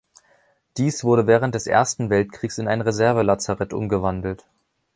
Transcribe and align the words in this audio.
Dies 0.77 1.03
wurde 1.03 1.27
während 1.27 1.53
des 1.53 1.67
Ersten 1.67 2.09
Weltkriegs 2.09 2.57
in 2.57 2.67
ein 2.67 2.81
Reservelazarett 2.81 3.71
umgewandelt. 3.71 4.43